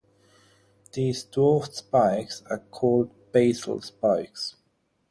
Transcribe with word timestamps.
These 0.93 1.25
dwarfed 1.25 1.75
spikes 1.75 2.41
are 2.49 2.57
called 2.57 3.11
"basal 3.31 3.83
spikes". 3.83 4.55